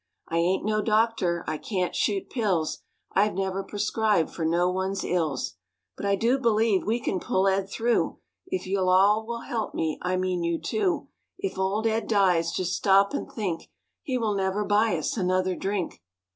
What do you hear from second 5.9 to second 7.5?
But I do believe we can pull